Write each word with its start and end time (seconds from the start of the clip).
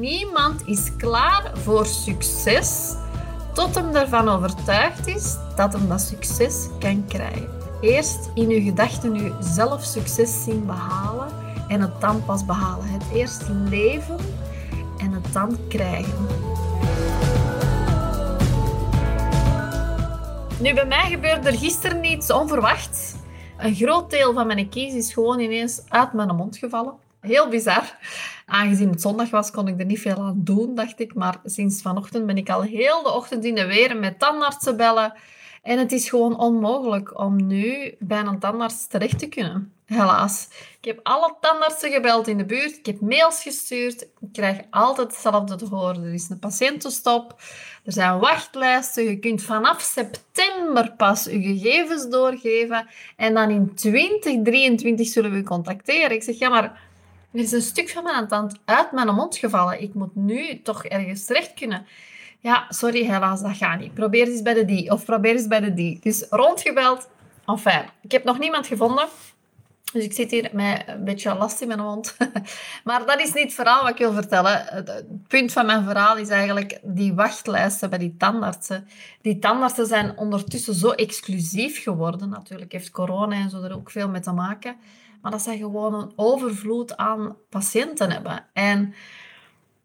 niemand 0.00 0.66
is 0.66 0.96
klaar 0.96 1.50
voor 1.54 1.86
succes 1.86 2.94
tot 3.52 3.74
hem 3.74 3.94
ervan 3.94 4.28
overtuigd 4.28 5.06
is 5.06 5.36
dat 5.56 5.72
hem 5.72 5.88
dat 5.88 6.00
succes 6.00 6.68
kan 6.78 7.04
krijgen. 7.08 7.48
Eerst 7.80 8.30
in 8.34 8.48
uw 8.50 8.62
gedachten 8.62 9.16
u 9.16 9.32
zelf 9.40 9.84
succes 9.84 10.44
zien 10.44 10.66
behalen 10.66 11.28
en 11.68 11.80
het 11.80 12.00
dan 12.00 12.24
pas 12.24 12.44
behalen. 12.44 12.88
Het 12.88 13.04
eerst 13.14 13.48
leven 13.48 14.16
en 14.98 15.12
het 15.12 15.32
dan 15.32 15.58
krijgen. 15.68 16.26
Nu, 20.60 20.74
bij 20.74 20.86
mij 20.86 21.10
gebeurde 21.10 21.48
er 21.48 21.58
gisteren 21.58 22.04
iets 22.04 22.32
onverwachts. 22.32 23.14
Een 23.58 23.74
groot 23.74 24.10
deel 24.10 24.32
van 24.32 24.46
mijn 24.46 24.68
kies 24.68 24.94
is 24.94 25.12
gewoon 25.12 25.40
ineens 25.40 25.82
uit 25.88 26.12
mijn 26.12 26.36
mond 26.36 26.56
gevallen. 26.56 27.09
Heel 27.20 27.48
bizar. 27.48 27.96
Aangezien 28.46 28.90
het 28.90 29.00
zondag 29.00 29.30
was, 29.30 29.50
kon 29.50 29.68
ik 29.68 29.78
er 29.78 29.84
niet 29.84 30.00
veel 30.00 30.18
aan 30.18 30.40
doen, 30.44 30.74
dacht 30.74 31.00
ik. 31.00 31.14
Maar 31.14 31.40
sinds 31.44 31.82
vanochtend 31.82 32.26
ben 32.26 32.36
ik 32.36 32.50
al 32.50 32.62
heel 32.62 33.02
de 33.02 33.12
ochtend 33.12 33.44
in 33.44 33.54
de 33.54 33.66
weer 33.66 33.96
met 33.96 34.18
tandartsen 34.18 34.76
bellen. 34.76 35.12
En 35.62 35.78
het 35.78 35.92
is 35.92 36.08
gewoon 36.08 36.38
onmogelijk 36.38 37.18
om 37.18 37.46
nu 37.46 37.94
bij 37.98 38.20
een 38.20 38.38
tandarts 38.38 38.86
terecht 38.86 39.18
te 39.18 39.28
kunnen. 39.28 39.72
Helaas. 39.84 40.48
Ik 40.80 40.84
heb 40.84 41.00
alle 41.02 41.34
tandartsen 41.40 41.90
gebeld 41.90 42.28
in 42.28 42.38
de 42.38 42.44
buurt. 42.44 42.76
Ik 42.76 42.86
heb 42.86 43.00
mails 43.00 43.42
gestuurd. 43.42 44.02
Ik 44.02 44.32
krijg 44.32 44.60
altijd 44.70 45.10
hetzelfde 45.10 45.56
te 45.56 45.66
horen. 45.66 46.04
Er 46.04 46.12
is 46.12 46.28
een 46.28 46.38
patiëntenstop. 46.38 47.34
Er 47.84 47.92
zijn 47.92 48.18
wachtlijsten. 48.18 49.04
Je 49.04 49.18
kunt 49.18 49.42
vanaf 49.42 49.80
september 49.80 50.92
pas 50.96 51.24
je 51.24 51.42
gegevens 51.42 52.08
doorgeven. 52.08 52.86
En 53.16 53.34
dan 53.34 53.50
in 53.50 53.74
2023 53.74 55.06
zullen 55.06 55.30
we 55.30 55.36
u 55.36 55.42
contacteren. 55.42 56.12
Ik 56.12 56.22
zeg, 56.22 56.38
ja, 56.38 56.48
maar 56.48 56.80
er 57.32 57.40
is 57.40 57.52
een 57.52 57.62
stuk 57.62 57.90
van 57.90 58.02
mijn 58.02 58.28
tand 58.28 58.58
uit 58.64 58.92
mijn 58.92 59.14
mond 59.14 59.36
gevallen. 59.36 59.82
Ik 59.82 59.94
moet 59.94 60.16
nu 60.16 60.62
toch 60.62 60.84
ergens 60.84 61.24
terecht 61.24 61.54
kunnen. 61.54 61.86
Ja, 62.38 62.66
sorry, 62.68 63.04
helaas, 63.04 63.42
dat 63.42 63.56
gaat 63.56 63.78
niet. 63.78 63.94
Probeer 63.94 64.28
eens 64.28 64.42
bij 64.42 64.54
de 64.54 64.64
die. 64.64 64.90
Of 64.90 65.04
probeer 65.04 65.32
eens 65.32 65.46
bij 65.46 65.60
de 65.60 65.74
die. 65.74 65.98
Dus 66.02 66.26
rondgebeld. 66.30 67.08
Enfin, 67.46 67.82
ik 68.02 68.12
heb 68.12 68.24
nog 68.24 68.38
niemand 68.38 68.66
gevonden. 68.66 69.08
Dus 69.92 70.04
ik 70.04 70.12
zit 70.12 70.30
hier 70.30 70.50
met 70.52 70.82
een 70.86 71.04
beetje 71.04 71.34
last 71.34 71.60
in 71.60 71.68
mijn 71.68 71.80
mond. 71.80 72.16
maar 72.84 73.06
dat 73.06 73.20
is 73.20 73.32
niet 73.32 73.44
het 73.44 73.54
verhaal 73.54 73.82
wat 73.82 73.90
ik 73.90 73.98
wil 73.98 74.12
vertellen. 74.12 74.64
Het 74.66 75.04
punt 75.28 75.52
van 75.52 75.66
mijn 75.66 75.84
verhaal 75.84 76.16
is 76.16 76.28
eigenlijk 76.28 76.78
die 76.82 77.14
wachtlijsten 77.14 77.90
bij 77.90 77.98
die 77.98 78.16
tandartsen. 78.16 78.88
Die 79.22 79.38
tandartsen 79.38 79.86
zijn 79.86 80.18
ondertussen 80.18 80.74
zo 80.74 80.90
exclusief 80.90 81.82
geworden. 81.82 82.28
Natuurlijk 82.28 82.72
heeft 82.72 82.90
corona 82.90 83.36
en 83.36 83.50
zo 83.50 83.62
er 83.62 83.74
ook 83.74 83.90
veel 83.90 84.08
mee 84.08 84.20
te 84.20 84.32
maken. 84.32 84.76
Maar 85.22 85.30
dat 85.30 85.42
zij 85.42 85.56
gewoon 85.56 85.94
een 85.94 86.12
overvloed 86.16 86.96
aan 86.96 87.36
patiënten 87.48 88.10
hebben. 88.10 88.46
En 88.52 88.94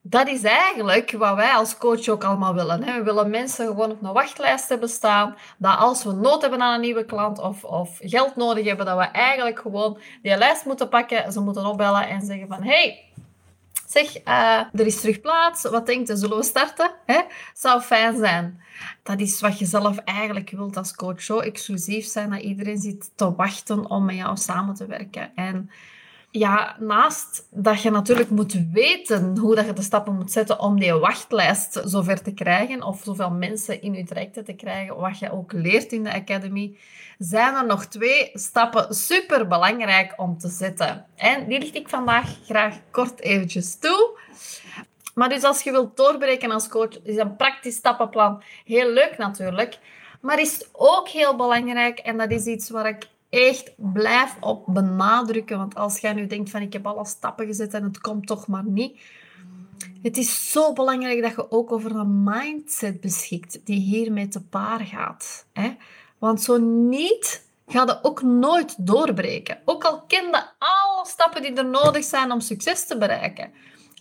dat 0.01 0.27
is 0.27 0.43
eigenlijk 0.43 1.11
wat 1.11 1.35
wij 1.35 1.51
als 1.51 1.77
coach 1.77 2.07
ook 2.07 2.23
allemaal 2.23 2.53
willen. 2.53 2.83
Hè. 2.83 2.97
We 2.97 3.03
willen 3.03 3.29
mensen 3.29 3.65
gewoon 3.65 3.91
op 3.91 4.03
een 4.03 4.13
wachtlijst 4.13 4.69
hebben 4.69 4.89
staan. 4.89 5.35
Dat 5.57 5.77
als 5.77 6.03
we 6.03 6.11
nood 6.11 6.41
hebben 6.41 6.61
aan 6.61 6.73
een 6.73 6.81
nieuwe 6.81 7.05
klant 7.05 7.39
of, 7.39 7.63
of 7.63 7.97
geld 8.01 8.35
nodig 8.35 8.65
hebben, 8.65 8.85
dat 8.85 8.97
we 8.97 9.03
eigenlijk 9.03 9.59
gewoon 9.59 9.99
die 10.21 10.37
lijst 10.37 10.65
moeten 10.65 10.89
pakken. 10.89 11.31
Ze 11.31 11.39
moeten 11.39 11.65
opbellen 11.65 12.07
en 12.07 12.21
zeggen 12.21 12.47
van... 12.47 12.63
Hey, 12.63 13.13
zeg, 13.85 14.25
uh, 14.25 14.59
er 14.73 14.85
is 14.85 14.99
terug 14.99 15.21
plaats. 15.21 15.61
Wat 15.63 15.85
denkt 15.85 16.09
u? 16.09 16.15
Zullen 16.15 16.37
we 16.37 16.43
starten? 16.43 16.91
Hè? 17.05 17.21
Zou 17.53 17.81
fijn 17.81 18.17
zijn. 18.17 18.61
Dat 19.03 19.19
is 19.19 19.41
wat 19.41 19.59
je 19.59 19.65
zelf 19.65 19.97
eigenlijk 19.97 20.49
wilt 20.49 20.77
als 20.77 20.95
coach. 20.95 21.21
Zo 21.21 21.39
exclusief 21.39 22.05
zijn 22.05 22.29
dat 22.29 22.41
iedereen 22.41 22.77
zit 22.77 23.11
te 23.15 23.35
wachten 23.35 23.89
om 23.89 24.05
met 24.05 24.15
jou 24.15 24.37
samen 24.37 24.75
te 24.75 24.85
werken. 24.85 25.31
En 25.35 25.69
ja, 26.37 26.75
naast 26.79 27.47
dat 27.51 27.81
je 27.81 27.89
natuurlijk 27.89 28.29
moet 28.29 28.57
weten 28.71 29.37
hoe 29.37 29.55
dat 29.55 29.65
je 29.65 29.73
de 29.73 29.81
stappen 29.81 30.15
moet 30.15 30.31
zetten 30.31 30.59
om 30.59 30.79
die 30.79 30.93
wachtlijst 30.93 31.81
zover 31.85 32.21
te 32.21 32.33
krijgen, 32.33 32.83
of 32.83 33.01
zoveel 33.03 33.31
mensen 33.31 33.81
in 33.81 33.93
je 33.93 34.03
trajecten 34.03 34.45
te 34.45 34.53
krijgen, 34.53 34.95
wat 34.95 35.19
je 35.19 35.31
ook 35.31 35.51
leert 35.53 35.91
in 35.91 36.03
de 36.03 36.13
Academy, 36.13 36.77
zijn 37.17 37.55
er 37.55 37.65
nog 37.65 37.85
twee 37.85 38.29
stappen 38.33 38.95
super 38.95 39.47
belangrijk 39.47 40.13
om 40.17 40.37
te 40.37 40.49
zetten. 40.49 41.05
En 41.15 41.47
die 41.47 41.59
licht 41.59 41.75
ik 41.75 41.89
vandaag 41.89 42.29
graag 42.45 42.75
kort 42.91 43.21
eventjes 43.21 43.79
toe. 43.79 44.19
Maar 45.13 45.29
dus 45.29 45.43
als 45.43 45.61
je 45.61 45.71
wilt 45.71 45.97
doorbreken 45.97 46.51
als 46.51 46.67
coach, 46.67 47.01
is 47.03 47.17
een 47.17 47.35
praktisch 47.35 47.75
stappenplan 47.75 48.43
heel 48.65 48.91
leuk 48.91 49.17
natuurlijk. 49.17 49.77
Maar 50.21 50.39
is 50.39 50.67
ook 50.71 51.07
heel 51.07 51.35
belangrijk, 51.35 51.99
en 51.99 52.17
dat 52.17 52.31
is 52.31 52.45
iets 52.45 52.69
waar 52.69 52.87
ik 52.87 53.07
echt 53.35 53.71
blijf 53.77 54.35
op 54.39 54.65
benadrukken. 54.67 55.57
Want 55.57 55.75
als 55.75 55.99
jij 55.99 56.13
nu 56.13 56.27
denkt 56.27 56.49
van 56.49 56.61
ik 56.61 56.73
heb 56.73 56.87
alle 56.87 57.05
stappen 57.05 57.45
gezet 57.45 57.73
en 57.73 57.83
het 57.83 58.01
komt 58.01 58.27
toch 58.27 58.47
maar 58.47 58.65
niet. 58.65 58.99
Het 60.01 60.17
is 60.17 60.51
zo 60.51 60.73
belangrijk 60.73 61.21
dat 61.21 61.31
je 61.31 61.51
ook 61.51 61.71
over 61.71 61.95
een 61.95 62.23
mindset 62.23 63.01
beschikt 63.01 63.65
die 63.65 63.79
hiermee 63.79 64.27
te 64.27 64.43
paar 64.43 64.79
gaat. 64.79 65.45
Hè? 65.53 65.75
Want 66.17 66.41
zo 66.41 66.57
niet 66.57 67.45
ga 67.67 67.83
je 67.85 67.99
ook 68.01 68.21
nooit 68.21 68.75
doorbreken. 68.87 69.57
Ook 69.65 69.83
al 69.83 70.01
ken 70.01 70.23
je 70.23 70.43
alle 70.59 71.05
stappen 71.05 71.41
die 71.41 71.53
er 71.53 71.65
nodig 71.65 72.03
zijn 72.03 72.31
om 72.31 72.39
succes 72.39 72.87
te 72.87 72.97
bereiken. 72.97 73.51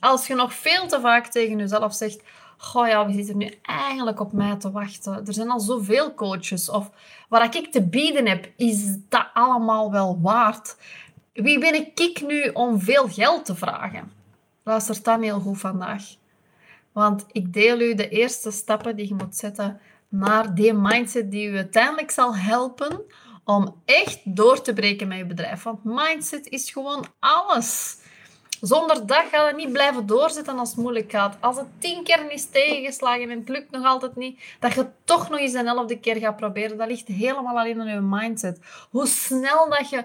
Als 0.01 0.27
je 0.27 0.35
nog 0.35 0.55
veel 0.55 0.87
te 0.87 1.01
vaak 1.01 1.27
tegen 1.27 1.59
jezelf 1.59 1.95
zegt 1.95 2.23
goh 2.65 2.89
ja, 2.89 3.07
wie 3.07 3.15
zit 3.15 3.29
er 3.29 3.37
nu 3.37 3.59
eigenlijk 3.63 4.21
op 4.21 4.33
mij 4.33 4.57
te 4.57 4.71
wachten? 4.71 5.27
Er 5.27 5.33
zijn 5.33 5.51
al 5.51 5.61
zoveel 5.61 6.15
coaches. 6.15 6.69
Of 6.69 6.91
wat 7.29 7.55
ik 7.55 7.73
te 7.73 7.83
bieden 7.83 8.27
heb, 8.27 8.51
is 8.57 8.97
dat 9.09 9.27
allemaal 9.35 9.91
wel 9.91 10.19
waard? 10.23 10.77
Wie 11.33 11.59
ben 11.59 11.75
ik 11.75 12.23
nu 12.27 12.49
om 12.49 12.81
veel 12.81 13.09
geld 13.09 13.45
te 13.45 13.55
vragen? 13.55 14.13
Luister 14.63 15.03
dan 15.03 15.23
heel 15.23 15.41
goed 15.41 15.59
vandaag. 15.59 16.03
Want 16.93 17.25
ik 17.33 17.53
deel 17.53 17.81
u 17.81 17.95
de 17.95 18.09
eerste 18.09 18.51
stappen 18.51 18.97
die 18.97 19.09
je 19.09 19.15
moet 19.15 19.37
zetten 19.37 19.81
naar 20.09 20.55
die 20.55 20.73
mindset 20.73 21.31
die 21.31 21.49
u 21.49 21.57
uiteindelijk 21.57 22.11
zal 22.11 22.37
helpen 22.37 23.01
om 23.45 23.83
echt 23.85 24.21
door 24.25 24.61
te 24.63 24.73
breken 24.73 25.09
met 25.09 25.19
je 25.19 25.27
bedrijf. 25.27 25.63
Want 25.63 25.85
mindset 25.85 26.47
is 26.47 26.71
gewoon 26.71 27.07
alles. 27.19 27.99
Zonder 28.67 29.07
dat 29.07 29.25
gaat 29.31 29.47
het 29.47 29.57
niet 29.57 29.73
blijven 29.73 30.07
doorzetten 30.07 30.59
als 30.59 30.69
het 30.69 30.79
moeilijk 30.79 31.11
gaat. 31.11 31.37
Als 31.41 31.57
het 31.57 31.67
tien 31.79 32.05
keer 32.05 32.31
is 32.31 32.47
tegengeslagen 32.47 33.31
en 33.31 33.39
het 33.39 33.49
lukt 33.49 33.71
nog 33.71 33.85
altijd 33.85 34.17
niet, 34.17 34.41
dat 34.61 34.75
je 34.75 34.87
toch 35.05 35.31
nog 35.31 35.39
eens 35.39 35.53
een 35.53 35.67
elfde 35.67 35.99
keer 35.99 36.17
gaat 36.17 36.37
proberen, 36.37 36.77
dat 36.77 36.89
ligt 36.89 37.09
helemaal 37.09 37.59
alleen 37.59 37.81
in 37.81 37.95
je 37.95 38.01
mindset. 38.01 38.59
Hoe 38.91 39.07
snel 39.07 39.69
dat 39.69 39.91
je 39.91 40.05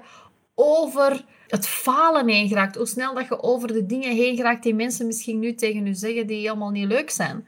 over 0.55 1.25
het 1.47 1.67
falen 1.67 2.27
heen 2.27 2.47
geraakt, 2.47 2.75
hoe 2.75 2.85
snel 2.85 3.13
dat 3.13 3.27
je 3.27 3.43
over 3.43 3.67
de 3.67 3.85
dingen 3.85 4.15
heen 4.15 4.35
geraakt 4.35 4.63
die 4.63 4.75
mensen 4.75 5.07
misschien 5.07 5.39
nu 5.39 5.55
tegen 5.55 5.85
je 5.85 5.93
zeggen 5.93 6.27
die 6.27 6.39
helemaal 6.39 6.69
niet 6.69 6.87
leuk 6.87 7.09
zijn. 7.09 7.47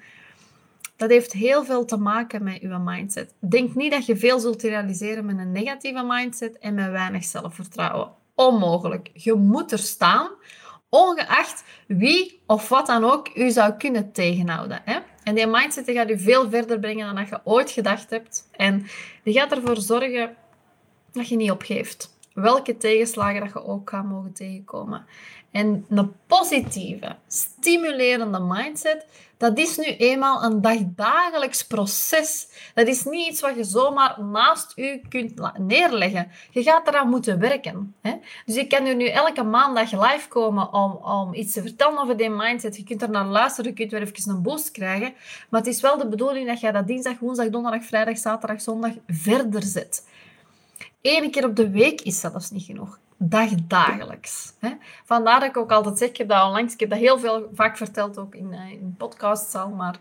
Dat 0.96 1.10
heeft 1.10 1.32
heel 1.32 1.66
veel 1.66 1.86
te 1.86 1.98
maken 1.98 2.44
met 2.44 2.62
je 2.62 2.68
mindset. 2.68 3.34
Denk 3.40 3.76
niet 3.76 3.92
dat 3.92 4.06
je 4.06 4.18
veel 4.18 4.40
zult 4.40 4.62
realiseren 4.62 5.26
met 5.26 5.38
een 5.38 5.52
negatieve 5.52 6.04
mindset 6.08 6.58
en 6.58 6.74
met 6.74 6.92
weinig 6.92 7.24
zelfvertrouwen. 7.24 8.12
Onmogelijk. 8.36 9.10
Je 9.14 9.34
moet 9.34 9.72
er 9.72 9.80
staan 9.80 10.30
ongeacht 10.92 11.64
wie 11.88 12.42
of 12.46 12.70
wat 12.70 12.88
dan 12.88 13.04
ook 13.04 13.36
u 13.36 13.50
zou 13.50 13.74
kunnen 13.74 14.12
tegenhouden. 14.12 14.82
Hè? 14.86 15.00
En 15.24 15.36
die 15.36 15.48
mindset 15.48 15.86
die 15.86 15.96
gaat 15.96 16.10
u 16.10 16.20
veel 16.20 16.50
verder 16.50 16.80
brengen 16.80 17.06
dan 17.06 17.16
dat 17.16 17.30
je 17.30 17.40
ooit 17.44 17.72
gedacht 17.72 18.10
hebt. 18.10 18.48
En 18.52 18.88
die 19.24 19.34
gaat 19.34 19.52
ervoor 19.52 19.78
zorgen 19.78 20.36
dat 21.12 21.28
je 21.28 21.36
niet 21.36 21.52
opgeeft. 21.52 22.20
Welke 22.42 22.78
tegenslagen 22.78 23.40
dat 23.40 23.54
je 23.54 23.66
ook 23.66 23.90
gaat 23.90 24.06
mogen 24.06 24.34
tegenkomen. 24.34 25.06
En 25.52 25.86
een 25.90 26.12
positieve, 26.28 27.16
stimulerende 27.28 28.40
mindset, 28.40 29.06
dat 29.38 29.58
is 29.58 29.78
nu 29.78 29.86
eenmaal 29.86 30.44
een 30.44 30.62
dagdagelijks 30.62 31.68
proces. 31.68 32.48
Dat 32.74 32.88
is 32.88 33.04
niet 33.04 33.28
iets 33.28 33.42
wat 33.42 33.56
je 33.56 33.64
zomaar 33.64 34.24
naast 34.24 34.78
u 34.78 35.02
kunt 35.10 35.58
neerleggen. 35.58 36.32
Je 36.52 36.64
gaat 36.64 36.88
eraan 36.88 37.10
moeten 37.10 37.40
werken. 37.40 37.96
Hè? 38.02 38.14
Dus 38.46 38.56
ik 38.56 38.70
kan 38.70 38.98
nu 38.98 39.08
elke 39.08 39.44
maandag 39.44 39.92
live 39.92 40.28
komen 40.28 40.74
om, 40.74 40.92
om 40.92 41.34
iets 41.34 41.54
te 41.54 41.62
vertellen 41.62 42.00
over 42.00 42.18
die 42.18 42.30
mindset. 42.30 42.78
Je 42.78 42.84
kunt 42.84 43.02
er 43.02 43.10
naar 43.10 43.26
luisteren, 43.26 43.70
je 43.72 43.78
kunt 43.78 43.92
weer 43.92 44.02
even 44.02 44.32
een 44.32 44.42
boost 44.42 44.72
krijgen. 44.72 45.14
Maar 45.50 45.60
het 45.60 45.70
is 45.70 45.82
wel 45.82 45.98
de 45.98 46.08
bedoeling 46.08 46.48
dat 46.48 46.60
je 46.60 46.72
dat 46.72 46.88
dinsdag, 46.88 47.20
woensdag, 47.20 47.50
donderdag, 47.50 47.84
vrijdag, 47.84 48.18
zaterdag, 48.18 48.62
zondag 48.62 48.92
verder 49.08 49.64
zet. 49.64 50.04
Eén 51.02 51.32
keer 51.32 51.46
op 51.46 51.56
de 51.56 51.70
week 51.70 52.02
is 52.02 52.20
zelfs 52.20 52.52
niet 52.52 52.64
genoeg 52.64 53.00
dagdagelijks. 53.18 54.54
Hè? 54.60 54.70
Vandaar 55.06 55.40
dat 55.40 55.50
ik 55.50 55.58
ook 55.58 55.72
altijd 55.72 55.98
zeg, 55.98 56.10
ik 56.10 56.18
heb 56.18 56.30
dat 56.30 56.46
onlangs, 56.46 56.74
ik 56.74 56.80
heb 56.80 56.90
dat 56.90 57.00
heel 57.00 57.20
veel 57.20 57.50
vaak 57.54 57.78
verteld 57.78 58.18
ook 58.18 58.36
in, 58.36 58.54
uh, 58.54 58.72
in 58.72 58.96
podcasts 58.98 59.56
al, 59.56 59.70
maar 59.70 60.00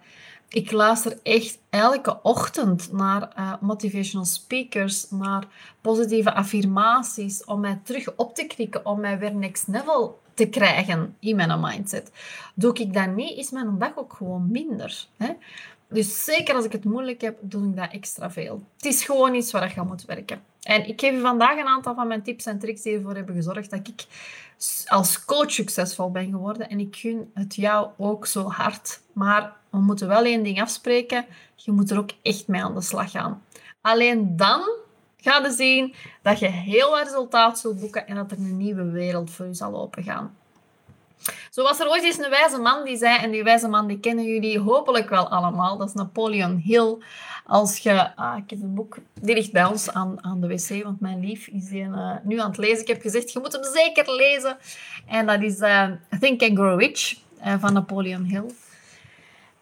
ik 0.49 0.71
luister 0.71 1.19
echt 1.23 1.59
elke 1.71 2.23
ochtend 2.23 2.93
naar 2.93 3.33
uh, 3.39 3.55
motivational 3.61 4.27
speakers, 4.27 5.11
naar 5.11 5.47
positieve 5.81 6.35
affirmaties, 6.35 7.45
om 7.45 7.61
mij 7.61 7.81
terug 7.85 8.13
op 8.17 8.35
te 8.35 8.47
krikken, 8.47 8.87
om 8.87 9.01
mij 9.01 9.19
weer 9.19 9.35
next 9.35 9.69
level 9.69 10.21
te 10.35 10.49
krijgen 10.49 11.17
in 11.19 11.37
mijn 11.37 11.61
mindset. 11.61 12.13
Doe 12.55 12.75
ik 12.75 12.93
dat 12.95 13.15
niet, 13.15 13.39
is 13.39 13.51
mijn 13.51 13.79
dag 13.79 13.97
ook 13.97 14.13
gewoon 14.13 14.51
minder. 14.51 15.07
Hè? 15.17 15.33
Dus 15.91 16.25
zeker 16.25 16.55
als 16.55 16.65
ik 16.65 16.73
het 16.73 16.85
moeilijk 16.85 17.21
heb, 17.21 17.39
doe 17.41 17.69
ik 17.69 17.77
dat 17.77 17.93
extra 17.93 18.31
veel. 18.31 18.63
Het 18.77 18.85
is 18.85 19.05
gewoon 19.05 19.35
iets 19.35 19.53
waar 19.53 19.73
je 19.75 19.81
aan 19.81 19.87
moet 19.87 20.05
werken. 20.05 20.43
En 20.63 20.89
ik 20.89 21.01
geef 21.01 21.13
je 21.13 21.21
vandaag 21.21 21.59
een 21.59 21.67
aantal 21.67 21.95
van 21.95 22.09
mijn 22.09 22.23
tips 22.23 22.47
en 22.47 22.59
tricks 22.59 22.83
die 22.83 22.95
ervoor 22.95 23.15
hebben 23.15 23.35
gezorgd 23.35 23.71
dat 23.71 23.89
ik 23.89 24.05
als 24.87 25.25
coach 25.25 25.51
succesvol 25.51 26.11
ben 26.11 26.31
geworden. 26.31 26.69
En 26.69 26.81
ik 26.81 26.97
gun 26.97 27.31
het 27.35 27.55
jou 27.55 27.89
ook 27.97 28.27
zo 28.27 28.49
hard. 28.49 29.01
Maar 29.13 29.57
we 29.71 29.79
moeten 29.79 30.09
wel 30.09 30.25
één 30.25 30.43
ding 30.43 30.61
afspreken. 30.61 31.25
Je 31.55 31.73
moet 31.73 31.91
er 31.91 31.99
ook 31.99 32.11
echt 32.23 32.49
mee 32.49 32.63
aan 32.63 32.75
de 32.75 32.81
slag 32.81 33.11
gaan. 33.11 33.43
Alleen 33.81 34.37
dan 34.37 34.61
ga 35.17 35.39
je 35.39 35.51
zien 35.51 35.95
dat 36.23 36.39
je 36.39 36.47
heel 36.47 36.91
wat 36.91 37.05
resultaat 37.05 37.59
zult 37.59 37.81
boeken 37.81 38.07
en 38.07 38.15
dat 38.15 38.31
er 38.31 38.39
een 38.39 38.57
nieuwe 38.57 38.91
wereld 38.91 39.31
voor 39.31 39.47
je 39.47 39.55
zal 39.55 39.81
opengaan. 39.81 40.37
Zo 41.51 41.63
was 41.63 41.81
er 41.81 41.89
ooit 41.89 42.03
eens 42.03 42.19
een 42.19 42.31
wijze 42.31 42.59
man 42.59 42.85
die 42.85 42.97
zei, 42.97 43.19
en 43.19 43.31
die 43.31 43.43
wijze 43.43 43.69
man 43.69 43.87
die 43.87 44.01
kennen 44.01 44.25
jullie 44.25 44.59
hopelijk 44.59 45.09
wel 45.09 45.29
allemaal, 45.29 45.79
dat 45.79 45.89
is 45.89 45.95
Napoleon 45.95 46.57
Hill. 46.57 46.97
Als 47.47 47.79
je, 47.79 48.17
ah, 48.17 48.37
ik 48.37 48.51
heb 48.51 48.63
een 48.63 48.75
boek, 48.75 48.97
die 49.21 49.35
ligt 49.35 49.53
bij 49.53 49.65
ons 49.65 49.93
aan, 49.93 50.25
aan 50.25 50.41
de 50.41 50.47
wc, 50.47 50.85
want 50.85 51.01
mijn 51.01 51.21
lief 51.21 51.47
is 51.47 51.69
die, 51.69 51.83
uh, 51.83 52.13
nu 52.23 52.41
aan 52.41 52.49
het 52.49 52.59
lezen. 52.59 52.81
Ik 52.81 52.89
heb 52.89 53.01
gezegd, 53.01 53.33
je 53.33 53.39
moet 53.39 53.53
hem 53.53 53.65
zeker 53.65 54.15
lezen. 54.15 54.57
En 55.07 55.27
dat 55.27 55.43
is 55.43 55.59
uh, 55.59 55.87
Think 56.21 56.43
and 56.43 56.59
Grow 56.59 56.81
Rich 56.81 57.19
uh, 57.47 57.55
van 57.61 57.73
Napoleon 57.73 58.25
Hill. 58.25 58.45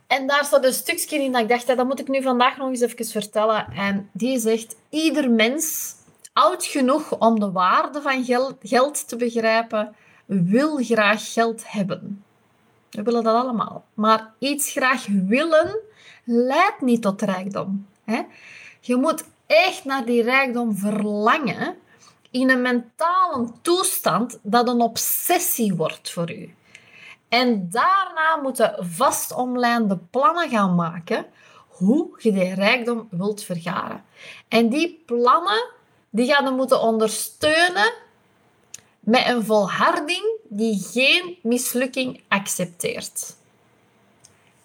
En 0.06 0.26
daar 0.26 0.44
staat 0.44 0.64
een 0.64 0.72
stukje 0.72 1.22
in 1.22 1.32
dat 1.32 1.40
ik 1.40 1.48
dacht, 1.48 1.66
dat 1.66 1.86
moet 1.86 2.00
ik 2.00 2.08
nu 2.08 2.22
vandaag 2.22 2.56
nog 2.56 2.68
eens 2.68 2.80
even 2.80 3.06
vertellen. 3.06 3.66
En 3.72 4.10
die 4.12 4.38
zegt, 4.38 4.76
ieder 4.90 5.30
mens, 5.30 5.94
oud 6.32 6.64
genoeg 6.64 7.18
om 7.18 7.40
de 7.40 7.50
waarde 7.50 8.02
van 8.02 8.24
geld, 8.24 8.56
geld 8.62 9.08
te 9.08 9.16
begrijpen, 9.16 9.94
wil 10.28 10.76
graag 10.76 11.32
geld 11.32 11.62
hebben. 11.66 12.24
We 12.90 13.02
willen 13.02 13.24
dat 13.24 13.34
allemaal. 13.34 13.84
Maar 13.94 14.32
iets 14.38 14.70
graag 14.70 15.06
willen 15.06 15.78
leidt 16.24 16.80
niet 16.80 17.02
tot 17.02 17.22
rijkdom. 17.22 17.86
Hè? 18.04 18.22
Je 18.80 18.96
moet 18.96 19.24
echt 19.46 19.84
naar 19.84 20.04
die 20.04 20.22
rijkdom 20.22 20.76
verlangen 20.76 21.76
in 22.30 22.50
een 22.50 22.62
mentale 22.62 23.48
toestand 23.62 24.38
dat 24.42 24.68
een 24.68 24.80
obsessie 24.80 25.74
wordt 25.74 26.10
voor 26.10 26.30
u. 26.32 26.54
En 27.28 27.70
daarna 27.70 28.36
moeten 28.42 28.76
vastomlijnde 28.80 29.98
plannen 30.10 30.48
gaan 30.48 30.74
maken 30.74 31.26
hoe 31.68 32.08
je 32.18 32.32
die 32.32 32.54
rijkdom 32.54 33.08
wilt 33.10 33.42
vergaren. 33.42 34.04
En 34.48 34.68
die 34.68 35.02
plannen 35.06 35.70
die 36.10 36.32
gaan 36.32 36.44
we 36.44 36.50
moeten 36.50 36.80
ondersteunen 36.80 37.92
met 39.08 39.28
een 39.28 39.44
volharding 39.44 40.38
die 40.48 40.86
geen 40.92 41.36
mislukking 41.42 42.20
accepteert. 42.28 43.36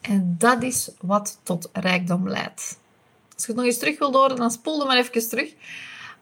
En 0.02 0.36
dat 0.38 0.64
is 0.64 0.92
wat 1.02 1.40
tot 1.44 1.70
rijkdom 1.74 2.30
leidt. 2.30 2.80
Als 3.34 3.46
je 3.46 3.48
het 3.48 3.56
nog 3.56 3.66
eens 3.66 3.78
terug 3.78 4.00
wilt 4.00 4.16
horen, 4.16 4.36
dan 4.36 4.52
spoel 4.52 4.82
er 4.82 4.88
maar 4.88 4.98
even 4.98 5.30
terug. 5.30 5.54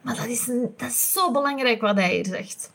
Maar 0.02 0.16
dat 0.16 0.26
is, 0.26 0.46
dat 0.78 0.90
is 0.90 1.12
zo 1.12 1.32
belangrijk 1.32 1.82
wat 1.82 1.96
hij 1.96 2.14
hier 2.14 2.26
zegt. 2.26 2.72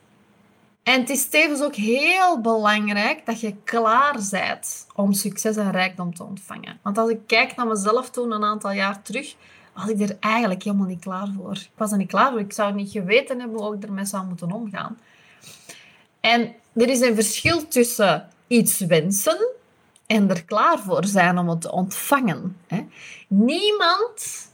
En 0.83 1.01
het 1.01 1.11
is 1.11 1.29
tevens 1.29 1.63
ook 1.63 1.75
heel 1.75 2.41
belangrijk 2.41 3.27
dat 3.27 3.41
je 3.41 3.55
klaar 3.65 4.19
bent 4.31 4.87
om 4.95 5.13
succes 5.13 5.57
en 5.57 5.71
rijkdom 5.71 6.15
te 6.15 6.25
ontvangen. 6.25 6.79
Want 6.83 6.99
als 6.99 7.11
ik 7.11 7.21
kijk 7.27 7.57
naar 7.57 7.67
mezelf 7.67 8.11
toen 8.11 8.33
een 8.33 8.45
aantal 8.45 8.73
jaar 8.73 9.03
terug, 9.03 9.35
was 9.75 9.89
ik 9.89 10.01
er 10.01 10.17
eigenlijk 10.21 10.63
helemaal 10.63 10.87
niet 10.87 11.01
klaar 11.01 11.29
voor. 11.37 11.53
Ik 11.53 11.71
was 11.77 11.93
er 11.93 11.99
niet 11.99 12.09
klaar 12.09 12.31
voor. 12.31 12.41
Ik 12.41 12.53
zou 12.53 12.75
niet 12.75 12.91
geweten 12.91 13.41
hebben 13.41 13.61
hoe 13.61 13.75
ik 13.75 13.83
ermee 13.83 14.05
zou 14.05 14.27
moeten 14.27 14.53
omgaan. 14.53 14.99
En 16.21 16.55
er 16.75 16.89
is 16.89 17.01
een 17.01 17.15
verschil 17.15 17.69
tussen 17.69 18.29
iets 18.47 18.79
wensen 18.81 19.49
en 20.07 20.31
er 20.31 20.45
klaar 20.45 20.79
voor 20.79 21.05
zijn 21.05 21.39
om 21.39 21.49
het 21.49 21.61
te 21.61 21.73
ontvangen. 21.73 22.61
Niemand 23.29 24.51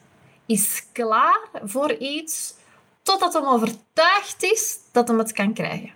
is 0.46 0.82
klaar 0.92 1.48
voor 1.64 1.92
iets 1.92 2.54
totdat 3.02 3.32
hij 3.32 3.42
overtuigd 3.42 4.42
is 4.42 4.78
dat 4.92 5.08
hij 5.08 5.16
het 5.16 5.32
kan 5.32 5.54
krijgen. 5.54 5.92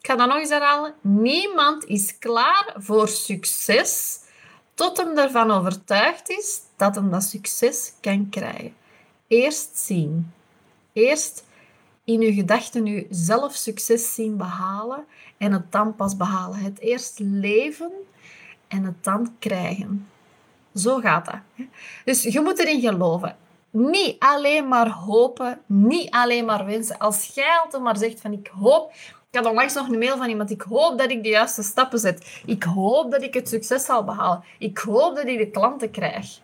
Ik 0.00 0.10
ga 0.10 0.16
dat 0.16 0.28
nog 0.28 0.38
eens 0.38 0.48
herhalen. 0.48 0.94
Niemand 1.00 1.84
is 1.84 2.18
klaar 2.18 2.74
voor 2.76 3.08
succes 3.08 4.18
tot 4.74 4.96
hem 4.96 5.18
ervan 5.18 5.50
overtuigd 5.50 6.30
is 6.30 6.60
dat 6.76 6.94
hij 6.94 7.08
dat 7.08 7.22
succes 7.22 7.92
kan 8.00 8.28
krijgen. 8.30 8.74
Eerst 9.26 9.78
zien. 9.78 10.32
Eerst 10.92 11.44
in 12.04 12.20
uw 12.20 12.32
gedachten 12.32 12.86
u 12.86 13.06
zelf 13.10 13.54
succes 13.54 14.14
zien 14.14 14.36
behalen 14.36 15.04
en 15.38 15.52
het 15.52 15.72
dan 15.72 15.94
pas 15.94 16.16
behalen. 16.16 16.58
Het 16.58 16.78
eerst 16.78 17.18
leven 17.18 17.90
en 18.68 18.84
het 18.84 19.04
dan 19.04 19.34
krijgen. 19.38 20.08
Zo 20.74 20.98
gaat 20.98 21.24
dat. 21.24 21.66
Dus 22.04 22.22
je 22.22 22.40
moet 22.40 22.58
erin 22.58 22.80
geloven. 22.80 23.36
Niet 23.70 24.16
alleen 24.18 24.68
maar 24.68 24.88
hopen, 24.88 25.60
niet 25.66 26.10
alleen 26.10 26.44
maar 26.44 26.64
wensen. 26.64 26.98
Als 26.98 27.30
jij 27.34 27.60
altijd 27.64 27.82
maar 27.82 27.96
zegt 27.96 28.20
van 28.20 28.32
ik 28.32 28.46
hoop... 28.46 28.92
Ik 29.30 29.40
had 29.40 29.48
onlangs 29.48 29.74
nog 29.74 29.88
een 29.88 29.98
mail 29.98 30.16
van 30.16 30.28
iemand. 30.28 30.50
Ik 30.50 30.62
hoop 30.62 30.98
dat 30.98 31.10
ik 31.10 31.22
de 31.22 31.28
juiste 31.28 31.62
stappen 31.62 31.98
zet. 31.98 32.42
Ik 32.46 32.62
hoop 32.62 33.10
dat 33.10 33.22
ik 33.22 33.34
het 33.34 33.48
succes 33.48 33.84
zal 33.84 34.04
behalen. 34.04 34.44
Ik 34.58 34.78
hoop 34.78 35.16
dat 35.16 35.26
ik 35.26 35.38
de 35.38 35.50
klanten 35.50 35.90
krijg. 35.90 36.40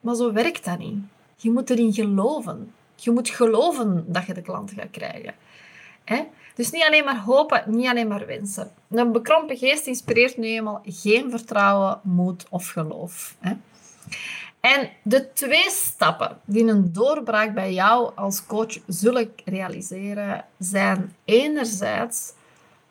Maar 0.00 0.14
zo 0.14 0.32
werkt 0.32 0.64
dat 0.64 0.78
niet. 0.78 0.98
Je 1.36 1.50
moet 1.50 1.70
erin 1.70 1.92
geloven. 1.92 2.74
Je 3.04 3.10
moet 3.10 3.28
geloven 3.28 4.04
dat 4.06 4.26
je 4.26 4.34
de 4.34 4.42
klanten 4.42 4.76
gaat 4.76 4.90
krijgen. 4.90 5.34
Hè? 6.04 6.22
Dus 6.54 6.70
niet 6.70 6.84
alleen 6.86 7.04
maar 7.04 7.20
hopen, 7.20 7.62
niet 7.66 7.88
alleen 7.88 8.08
maar 8.08 8.26
wensen. 8.26 8.70
Een 8.90 9.12
bekrompen 9.12 9.56
geest 9.56 9.86
inspireert 9.86 10.36
nu 10.36 10.46
eenmaal 10.46 10.82
geen 10.84 11.30
vertrouwen, 11.30 12.00
moed 12.02 12.46
of 12.48 12.68
geloof. 12.68 13.34
Hè? 13.38 13.52
En 14.60 14.90
de 15.02 15.32
twee 15.32 15.70
stappen 15.70 16.38
die 16.44 16.64
een 16.64 16.92
doorbraak 16.92 17.54
bij 17.54 17.72
jou 17.72 18.12
als 18.14 18.46
coach 18.46 18.78
zullen 18.86 19.32
realiseren, 19.44 20.44
zijn 20.58 21.14
enerzijds 21.24 22.32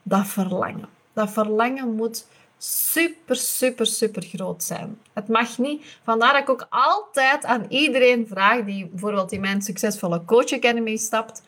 dat 0.03 0.27
verlangen. 0.27 0.89
Dat 1.13 1.31
verlangen 1.31 1.95
moet 1.95 2.27
super, 2.61 3.35
super, 3.35 3.85
super 3.85 4.23
groot 4.23 4.63
zijn. 4.63 4.99
Het 5.13 5.27
mag 5.27 5.57
niet. 5.57 5.99
Vandaar 6.03 6.33
dat 6.33 6.41
ik 6.41 6.49
ook 6.49 6.67
altijd 6.69 7.45
aan 7.45 7.65
iedereen 7.69 8.27
vraag 8.27 8.63
die 8.63 8.85
bijvoorbeeld 8.87 9.31
in 9.31 9.41
mijn 9.41 9.61
succesvolle 9.61 10.25
Coach 10.25 10.51
Academy 10.51 10.95
stapt. 10.97 11.41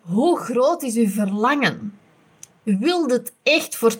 Hoe 0.00 0.38
groot 0.38 0.82
is 0.82 0.96
uw 0.96 1.08
verlangen? 1.08 1.98
Wil 2.62 3.06
het 3.06 3.32
echt 3.42 3.76
voor 3.76 3.92
200%? 3.92 3.96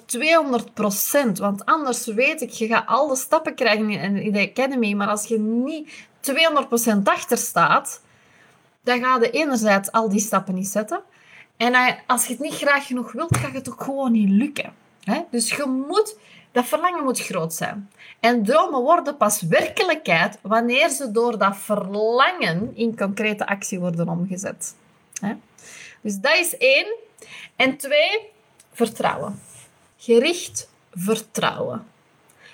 Want 1.34 1.64
anders 1.64 2.06
weet 2.06 2.40
ik, 2.40 2.50
je 2.50 2.66
gaat 2.66 2.86
alle 2.86 3.16
stappen 3.16 3.54
krijgen 3.54 3.90
in 3.90 4.32
de 4.32 4.48
Academy, 4.50 4.94
maar 4.94 5.08
als 5.08 5.24
je 5.24 5.38
niet 5.38 6.06
200% 6.20 7.02
achter 7.04 7.38
staat, 7.38 8.02
dan 8.82 9.00
ga 9.00 9.18
je 9.20 9.30
enerzijds 9.30 9.92
al 9.92 10.08
die 10.08 10.20
stappen 10.20 10.54
niet 10.54 10.68
zetten. 10.68 11.02
En 11.56 11.96
als 12.06 12.26
je 12.26 12.32
het 12.32 12.42
niet 12.42 12.54
graag 12.54 12.86
genoeg 12.86 13.12
wilt, 13.12 13.36
gaat 13.36 13.52
het 13.52 13.70
ook 13.70 13.82
gewoon 13.82 14.12
niet 14.12 14.28
lukken. 14.28 14.80
Dus 15.30 15.50
je 15.50 15.66
moet, 15.66 16.16
dat 16.52 16.64
verlangen 16.64 17.04
moet 17.04 17.20
groot 17.20 17.54
zijn. 17.54 17.90
En 18.20 18.44
dromen 18.44 18.80
worden 18.80 19.16
pas 19.16 19.40
werkelijkheid 19.40 20.38
wanneer 20.42 20.88
ze 20.88 21.10
door 21.10 21.38
dat 21.38 21.56
verlangen 21.56 22.70
in 22.74 22.96
concrete 22.96 23.46
actie 23.46 23.80
worden 23.80 24.08
omgezet. 24.08 24.74
Dus 26.00 26.16
dat 26.16 26.36
is 26.36 26.56
één. 26.56 26.94
En 27.56 27.76
twee, 27.76 28.30
vertrouwen. 28.72 29.40
Gericht 29.96 30.70
vertrouwen. 30.90 31.86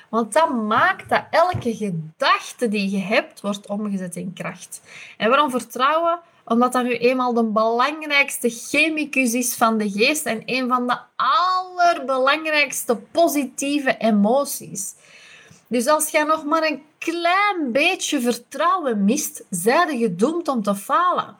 Want 0.08 0.32
dat 0.32 0.50
maakt 0.50 1.08
dat 1.08 1.24
elke 1.30 1.76
gedachte 1.76 2.68
die 2.68 2.90
je 2.90 2.98
hebt, 2.98 3.40
wordt 3.40 3.66
omgezet 3.66 4.16
in 4.16 4.32
kracht. 4.32 4.80
En 5.16 5.28
waarom 5.28 5.50
vertrouwen? 5.50 6.18
Omdat 6.48 6.72
dat 6.72 6.84
nu 6.84 6.96
eenmaal 6.96 7.32
de 7.32 7.44
belangrijkste 7.44 8.48
chemicus 8.50 9.34
is 9.34 9.54
van 9.54 9.78
de 9.78 9.90
geest 9.90 10.26
en 10.26 10.42
een 10.46 10.68
van 10.68 10.86
de 10.86 10.98
allerbelangrijkste 11.16 12.96
positieve 12.96 13.96
emoties. 13.98 14.94
Dus 15.66 15.86
als 15.86 16.08
je 16.08 16.24
nog 16.24 16.44
maar 16.44 16.62
een 16.62 16.82
klein 16.98 17.72
beetje 17.72 18.20
vertrouwen 18.20 19.04
mist, 19.04 19.44
zijde 19.50 19.98
je 19.98 20.04
gedoemd 20.04 20.48
om 20.48 20.62
te 20.62 20.74
falen. 20.74 21.36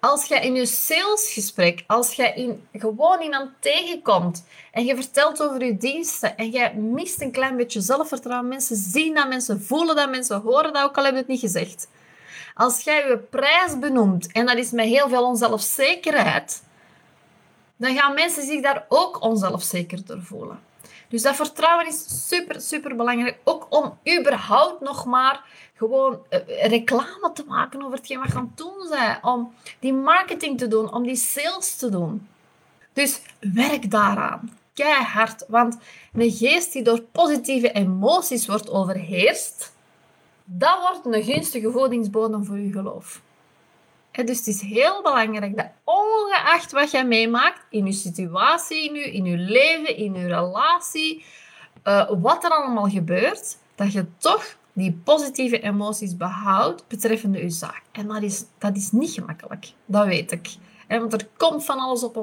Als 0.00 0.24
je 0.24 0.34
in 0.34 0.54
je 0.54 0.66
salesgesprek, 0.66 1.84
als 1.86 2.12
je 2.12 2.32
in, 2.34 2.68
gewoon 2.72 3.20
iemand 3.20 3.50
tegenkomt 3.60 4.44
en 4.72 4.84
je 4.84 4.94
vertelt 4.94 5.42
over 5.42 5.64
je 5.64 5.76
diensten 5.76 6.36
en 6.36 6.50
je 6.52 6.72
mist 6.74 7.20
een 7.20 7.30
klein 7.30 7.56
beetje 7.56 7.80
zelfvertrouwen, 7.80 8.48
mensen 8.48 8.76
zien 8.76 9.14
dat, 9.14 9.28
mensen 9.28 9.62
voelen 9.62 9.96
dat, 9.96 10.10
mensen 10.10 10.40
horen 10.40 10.72
dat, 10.72 10.84
ook 10.84 10.96
al 10.96 11.04
heb 11.04 11.12
je 11.12 11.18
het 11.18 11.28
niet 11.28 11.40
gezegd. 11.40 11.88
Als 12.58 12.82
jij 12.82 13.08
je 13.08 13.18
prijs 13.18 13.78
benoemt, 13.78 14.32
en 14.32 14.46
dat 14.46 14.56
is 14.56 14.70
met 14.70 14.86
heel 14.86 15.08
veel 15.08 15.24
onzelfzekerheid, 15.24 16.62
dan 17.76 17.96
gaan 17.96 18.14
mensen 18.14 18.42
zich 18.42 18.62
daar 18.62 18.84
ook 18.88 19.22
onzelfzeker 19.22 20.04
door 20.04 20.22
voelen. 20.22 20.60
Dus 21.08 21.22
dat 21.22 21.36
vertrouwen 21.36 21.86
is 21.86 22.28
super, 22.28 22.60
super 22.60 22.96
belangrijk. 22.96 23.38
Ook 23.44 23.66
om 23.68 23.98
überhaupt 24.18 24.80
nog 24.80 25.04
maar 25.04 25.44
gewoon 25.74 26.18
eh, 26.28 26.66
reclame 26.66 27.30
te 27.34 27.44
maken 27.46 27.82
over 27.82 27.96
hetgeen 27.96 28.18
wat 28.18 28.28
je 28.28 28.34
aan 28.34 28.44
het 28.44 28.56
doen 28.56 28.88
bent. 28.90 29.18
Om 29.22 29.54
die 29.78 29.92
marketing 29.92 30.58
te 30.58 30.68
doen, 30.68 30.92
om 30.92 31.02
die 31.02 31.16
sales 31.16 31.76
te 31.76 31.88
doen. 31.88 32.28
Dus 32.92 33.20
werk 33.40 33.90
daaraan. 33.90 34.58
keihard. 34.74 35.44
Want 35.48 35.76
een 36.12 36.30
geest 36.30 36.72
die 36.72 36.82
door 36.82 37.00
positieve 37.00 37.72
emoties 37.72 38.46
wordt 38.46 38.70
overheerst, 38.70 39.72
dat 40.46 40.78
wordt 40.80 41.16
een 41.16 41.24
gunstige 41.24 41.70
voedingsbodem 41.70 42.44
voor 42.44 42.58
je 42.58 42.72
geloof. 42.72 43.20
dus 44.12 44.38
het 44.38 44.46
is 44.46 44.60
heel 44.60 45.02
belangrijk 45.02 45.56
dat 45.56 45.68
ongeacht 45.84 46.72
wat 46.72 46.90
jij 46.90 47.06
meemaakt 47.06 47.60
in 47.70 47.86
je 47.86 47.92
situatie, 47.92 48.88
in 48.88 48.94
je, 48.94 49.12
in 49.12 49.24
je 49.24 49.36
leven, 49.36 49.96
in 49.96 50.14
je 50.14 50.26
relatie, 50.26 51.24
uh, 51.84 52.10
wat 52.20 52.44
er 52.44 52.50
allemaal 52.50 52.88
gebeurt, 52.88 53.56
dat 53.74 53.92
je 53.92 54.06
toch 54.18 54.56
die 54.72 55.00
positieve 55.04 55.60
emoties 55.60 56.16
behoudt 56.16 56.88
betreffende 56.88 57.42
je 57.42 57.50
zaak. 57.50 57.82
En 57.92 58.06
dat 58.06 58.22
is, 58.22 58.44
dat 58.58 58.76
is 58.76 58.92
niet 58.92 59.10
gemakkelijk, 59.10 59.72
dat 59.84 60.06
weet 60.06 60.32
ik. 60.32 60.54
want 60.88 61.12
er 61.12 61.28
komt 61.36 61.64
van 61.64 61.78
alles 61.78 62.02
op 62.02 62.16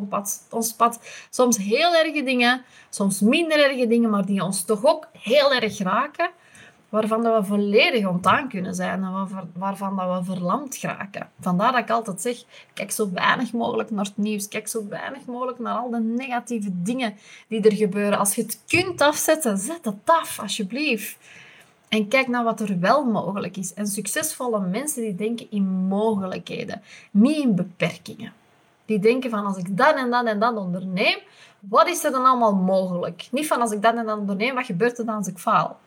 ons 0.49 0.73
pad. 0.73 0.99
Soms 1.29 1.57
heel 1.57 1.95
erge 1.95 2.23
dingen, 2.23 2.65
soms 2.89 3.19
minder 3.19 3.63
erge 3.63 3.87
dingen, 3.87 4.09
maar 4.09 4.25
die 4.25 4.43
ons 4.43 4.63
toch 4.63 4.85
ook 4.85 5.07
heel 5.11 5.53
erg 5.53 5.77
raken. 5.77 6.29
Waarvan 6.93 7.23
dat 7.23 7.39
we 7.39 7.47
volledig 7.47 8.07
ontdaan 8.07 8.49
kunnen 8.49 8.75
zijn 8.75 9.03
en 9.03 9.41
waarvan 9.53 9.95
dat 9.95 10.17
we 10.17 10.33
verlamd 10.33 10.75
geraken. 10.75 11.29
Vandaar 11.39 11.71
dat 11.71 11.81
ik 11.81 11.89
altijd 11.89 12.21
zeg, 12.21 12.43
kijk 12.73 12.91
zo 12.91 13.11
weinig 13.13 13.53
mogelijk 13.53 13.91
naar 13.91 14.05
het 14.05 14.17
nieuws. 14.17 14.47
Kijk 14.47 14.67
zo 14.67 14.87
weinig 14.87 15.25
mogelijk 15.25 15.59
naar 15.59 15.75
al 15.75 15.89
de 15.89 15.99
negatieve 15.99 16.69
dingen 16.71 17.13
die 17.47 17.61
er 17.61 17.75
gebeuren. 17.75 18.19
Als 18.19 18.35
je 18.35 18.41
het 18.41 18.63
kunt 18.67 19.01
afzetten, 19.01 19.57
zet 19.57 19.85
het 19.85 19.95
af, 20.05 20.39
alsjeblieft. 20.39 21.17
En 21.89 22.07
kijk 22.07 22.27
naar 22.27 22.43
wat 22.43 22.59
er 22.59 22.79
wel 22.79 23.05
mogelijk 23.05 23.57
is. 23.57 23.73
En 23.73 23.87
succesvolle 23.87 24.59
mensen 24.59 25.01
die 25.01 25.15
denken 25.15 25.47
in 25.49 25.63
mogelijkheden, 25.67 26.81
niet 27.11 27.37
in 27.37 27.55
beperkingen. 27.55 28.33
Die 28.85 28.99
denken 28.99 29.29
van 29.29 29.45
als 29.45 29.57
ik 29.57 29.77
dat 29.77 29.95
en 29.95 30.09
dat 30.09 30.25
en 30.25 30.39
dat 30.39 30.55
onderneem, 30.55 31.17
wat 31.59 31.87
is 31.87 32.03
er 32.03 32.11
dan 32.11 32.25
allemaal 32.25 32.55
mogelijk? 32.55 33.27
Niet 33.31 33.47
van 33.47 33.61
als 33.61 33.71
ik 33.71 33.81
dat 33.81 33.95
en 33.95 34.05
dat 34.05 34.17
onderneem, 34.17 34.55
wat 34.55 34.65
gebeurt 34.65 34.97
er 34.97 35.05
dan 35.05 35.15
als 35.15 35.27
ik 35.27 35.37
faal? 35.37 35.79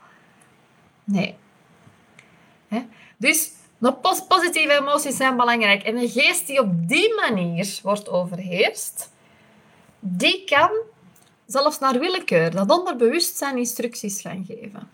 Nee. 1.07 1.35
Dus 3.17 3.51
positieve 4.29 4.73
emoties 4.73 5.17
zijn 5.17 5.37
belangrijk. 5.37 5.83
En 5.83 5.97
een 5.97 6.09
geest 6.09 6.47
die 6.47 6.61
op 6.61 6.89
die 6.89 7.15
manier 7.15 7.79
wordt 7.83 8.09
overheerst, 8.09 9.13
die 9.99 10.45
kan 10.45 10.71
zelfs 11.47 11.79
naar 11.79 11.99
willekeur, 11.99 12.51
dat 12.51 12.71
onderbewustzijn 12.71 13.59
instructies 13.59 14.21
gaan 14.21 14.45
geven. 14.45 14.89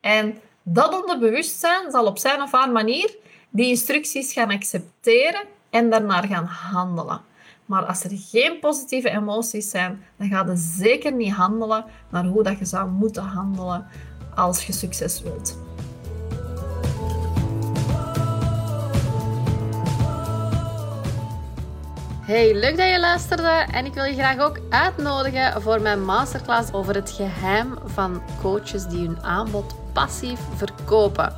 En 0.00 0.38
dat 0.62 1.00
onderbewustzijn 1.00 1.90
zal 1.90 2.06
op 2.06 2.18
zijn 2.18 2.42
of 2.42 2.52
haar 2.52 2.70
manier 2.70 3.16
die 3.50 3.68
instructies 3.68 4.32
gaan 4.32 4.50
accepteren 4.50 5.44
en 5.70 5.90
daarnaar 5.90 6.26
gaan 6.26 6.44
handelen. 6.44 7.20
Maar 7.66 7.84
als 7.84 8.04
er 8.04 8.10
geen 8.12 8.58
positieve 8.58 9.10
emoties 9.10 9.70
zijn, 9.70 10.04
dan 10.16 10.28
gaat 10.28 10.48
je 10.48 10.56
zeker 10.56 11.12
niet 11.12 11.32
handelen 11.32 11.84
naar 12.10 12.24
hoe 12.24 12.42
dat 12.42 12.58
je 12.58 12.64
zou 12.64 12.90
moeten 12.90 13.22
handelen 13.22 13.86
als 14.40 14.66
je 14.66 14.72
succes 14.72 15.22
wilt. 15.22 15.58
Hey, 22.20 22.54
leuk 22.54 22.76
dat 22.76 22.88
je 22.88 23.00
luisterde 23.00 23.66
en 23.72 23.86
ik 23.86 23.94
wil 23.94 24.04
je 24.04 24.14
graag 24.14 24.38
ook 24.38 24.60
uitnodigen 24.68 25.62
voor 25.62 25.80
mijn 25.80 26.04
masterclass 26.04 26.72
over 26.72 26.94
het 26.94 27.10
geheim 27.10 27.78
van 27.84 28.22
coaches 28.40 28.86
die 28.86 29.06
hun 29.06 29.22
aanbod 29.22 29.74
passief 29.92 30.40
verkopen. 30.56 31.32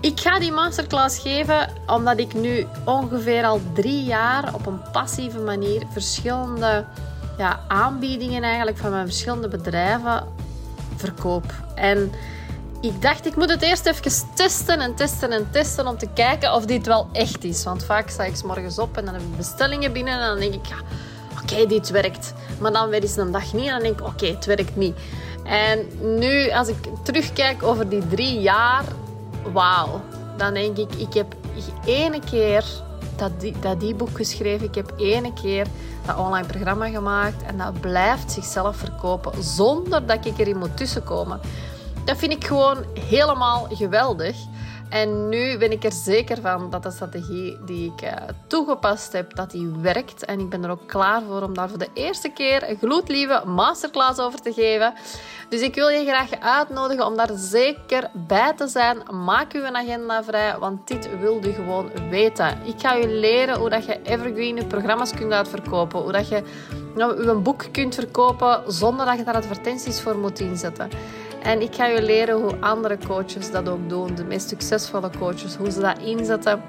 Ik 0.00 0.20
ga 0.20 0.38
die 0.38 0.52
masterclass 0.52 1.18
geven 1.18 1.72
omdat 1.86 2.18
ik 2.18 2.34
nu 2.34 2.66
ongeveer 2.84 3.44
al 3.44 3.60
drie 3.74 4.04
jaar 4.04 4.54
op 4.54 4.66
een 4.66 4.80
passieve 4.92 5.38
manier 5.38 5.82
verschillende 5.92 6.84
ja, 7.38 7.60
aanbiedingen 7.68 8.42
eigenlijk 8.42 8.78
van 8.78 8.90
mijn 8.90 9.06
verschillende 9.06 9.48
bedrijven 9.48 10.35
verkoop. 10.96 11.44
En 11.74 12.12
ik 12.80 13.02
dacht, 13.02 13.26
ik 13.26 13.36
moet 13.36 13.50
het 13.50 13.62
eerst 13.62 13.86
even 13.86 14.26
testen 14.34 14.80
en 14.80 14.94
testen 14.94 15.32
en 15.32 15.50
testen 15.50 15.86
om 15.86 15.98
te 15.98 16.08
kijken 16.14 16.54
of 16.54 16.64
dit 16.64 16.86
wel 16.86 17.08
echt 17.12 17.44
is. 17.44 17.64
Want 17.64 17.84
vaak 17.84 18.08
sta 18.08 18.24
ik 18.24 18.36
s 18.36 18.42
morgens 18.42 18.78
op 18.78 18.96
en 18.96 19.04
dan 19.04 19.14
heb 19.14 19.22
ik 19.22 19.36
bestellingen 19.36 19.92
binnen 19.92 20.14
en 20.14 20.26
dan 20.26 20.38
denk 20.38 20.54
ik, 20.54 20.66
ja, 20.66 20.76
oké, 21.42 21.66
dit 21.66 21.90
werkt. 21.90 22.32
Maar 22.58 22.72
dan 22.72 22.88
weer 22.88 23.02
eens 23.02 23.16
een 23.16 23.32
dag 23.32 23.52
niet 23.52 23.66
en 23.66 23.72
dan 23.72 23.82
denk 23.82 24.00
ik, 24.00 24.06
oké, 24.06 24.26
het 24.26 24.44
werkt 24.44 24.76
niet. 24.76 24.96
En 25.44 25.86
nu, 26.18 26.50
als 26.50 26.68
ik 26.68 26.76
terugkijk 27.02 27.62
over 27.62 27.88
die 27.88 28.08
drie 28.08 28.40
jaar, 28.40 28.84
wauw. 29.52 30.00
Dan 30.36 30.54
denk 30.54 30.76
ik, 30.76 30.94
ik 30.94 31.14
heb 31.14 31.34
ene 31.84 32.20
keer 32.30 32.64
dat, 33.18 33.40
die, 33.40 33.54
dat 33.60 33.80
die 33.80 33.94
boek 33.94 34.16
geschreven. 34.16 34.66
Ik 34.66 34.74
heb 34.74 34.92
ene 34.96 35.32
keer 35.32 35.66
dat 36.06 36.16
online 36.16 36.46
programma 36.46 36.88
gemaakt. 36.88 37.42
En 37.42 37.58
dat 37.58 37.80
blijft 37.80 38.32
zichzelf 38.32 38.76
verkopen 38.76 39.42
zonder 39.42 40.06
dat 40.06 40.26
ik 40.26 40.38
erin 40.38 40.58
moet 40.58 40.76
tussenkomen. 40.76 41.40
Dat 42.04 42.16
vind 42.16 42.32
ik 42.32 42.46
gewoon 42.46 42.84
helemaal 43.08 43.66
geweldig. 43.70 44.36
En 44.90 45.28
nu 45.28 45.58
ben 45.58 45.72
ik 45.72 45.84
er 45.84 45.92
zeker 45.92 46.40
van 46.40 46.70
dat 46.70 46.82
de 46.82 46.90
strategie 46.90 47.58
die 47.64 47.92
ik 47.92 48.02
uh, 48.02 48.12
toegepast 48.46 49.12
heb, 49.12 49.34
dat 49.34 49.50
die 49.50 49.68
werkt. 49.80 50.24
En 50.24 50.40
ik 50.40 50.48
ben 50.48 50.64
er 50.64 50.70
ook 50.70 50.86
klaar 50.86 51.22
voor 51.28 51.42
om 51.42 51.54
daar 51.54 51.68
voor 51.68 51.78
de 51.78 51.88
eerste 51.94 52.28
keer 52.28 52.70
een 52.70 52.78
gloedlieve 52.78 53.42
masterclass 53.46 54.20
over 54.20 54.40
te 54.40 54.52
geven. 54.52 54.94
Dus 55.48 55.60
ik 55.60 55.74
wil 55.74 55.88
je 55.88 56.04
graag 56.04 56.40
uitnodigen 56.40 57.06
om 57.06 57.16
daar 57.16 57.30
zeker 57.34 58.10
bij 58.12 58.52
te 58.56 58.68
zijn. 58.68 59.02
Maak 59.24 59.52
uw 59.52 59.64
agenda 59.64 60.24
vrij, 60.24 60.58
want 60.58 60.88
dit 60.88 61.18
wil 61.20 61.44
je 61.44 61.52
gewoon 61.52 61.90
weten. 62.10 62.58
Ik 62.64 62.80
ga 62.80 62.94
je 62.94 63.08
leren 63.08 63.58
hoe 63.58 63.70
dat 63.70 63.84
je 63.84 64.02
evergreen 64.02 64.66
programma's 64.66 65.14
kunt 65.14 65.32
uitverkopen. 65.32 66.00
Hoe 66.00 66.12
dat 66.12 66.28
je 66.28 66.42
nou, 66.94 67.26
een 67.26 67.42
boek 67.42 67.64
kunt 67.72 67.94
verkopen 67.94 68.62
zonder 68.66 69.06
dat 69.06 69.18
je 69.18 69.24
daar 69.24 69.34
advertenties 69.34 70.00
voor 70.00 70.18
moet 70.18 70.40
inzetten. 70.40 70.90
En 71.46 71.62
ik 71.62 71.74
ga 71.74 71.86
je 71.86 72.02
leren 72.02 72.40
hoe 72.40 72.60
andere 72.60 72.98
coaches 73.06 73.50
dat 73.50 73.68
ook 73.68 73.88
doen. 73.88 74.14
De 74.14 74.24
meest 74.24 74.48
succesvolle 74.48 75.10
coaches, 75.18 75.54
hoe 75.54 75.70
ze 75.70 75.80
dat 75.80 75.98
inzetten. 75.98 76.62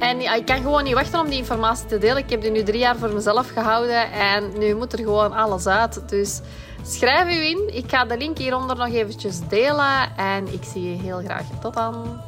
En 0.00 0.20
ik 0.20 0.46
kan 0.46 0.56
gewoon 0.56 0.84
niet 0.84 0.94
wachten 0.94 1.20
om 1.20 1.28
die 1.28 1.38
informatie 1.38 1.86
te 1.86 1.98
delen. 1.98 2.16
Ik 2.16 2.30
heb 2.30 2.40
die 2.40 2.50
nu 2.50 2.62
drie 2.62 2.78
jaar 2.78 2.96
voor 2.96 3.12
mezelf 3.12 3.50
gehouden 3.50 4.12
en 4.12 4.58
nu 4.58 4.74
moet 4.74 4.92
er 4.92 4.98
gewoon 4.98 5.32
alles 5.32 5.66
uit. 5.66 6.08
Dus 6.08 6.40
schrijf 6.82 7.36
u 7.36 7.44
in. 7.44 7.74
Ik 7.74 7.84
ga 7.90 8.04
de 8.04 8.16
link 8.16 8.38
hieronder 8.38 8.76
nog 8.76 8.88
eventjes 8.88 9.48
delen 9.48 10.16
en 10.16 10.52
ik 10.52 10.64
zie 10.64 10.90
je 10.90 11.02
heel 11.02 11.20
graag. 11.24 11.44
Tot 11.60 11.74
dan. 11.74 12.27